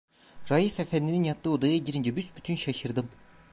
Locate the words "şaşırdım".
2.55-3.09